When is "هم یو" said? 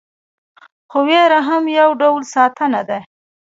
1.47-1.89